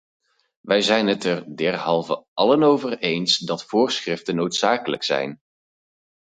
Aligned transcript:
Wij 0.61 0.81
zijn 0.81 1.07
het 1.07 1.23
er 1.23 1.55
derhalve 1.57 2.25
allen 2.33 2.63
over 2.63 2.97
eens 2.97 3.37
dat 3.37 3.65
voorschriften 3.65 4.35
noodzakelijk 4.35 5.03
zijn. 5.03 5.39